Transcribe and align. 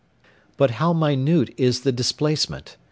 ]But 0.57 0.71
how 0.81 0.93
minute 0.93 1.53
is 1.57 1.81
the 1.81 1.91
displacement! 1.91 2.75